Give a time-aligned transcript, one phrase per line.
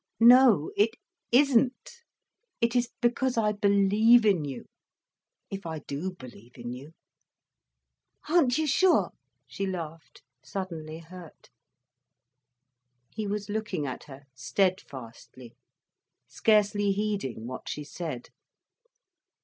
[0.19, 0.95] "No it
[1.31, 1.91] isn't.
[2.59, 6.93] It is because I believe in you—if I do believe in you."
[8.27, 9.11] "Aren't you sure?"
[9.47, 11.51] she laughed, suddenly hurt.
[13.13, 15.53] He was looking at her steadfastly,
[16.27, 18.29] scarcely heeding what she said.